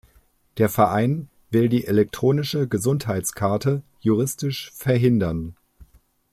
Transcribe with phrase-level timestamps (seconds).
[0.57, 5.55] Der Verein will die elektronische Gesundheitskarte juristisch verhindern.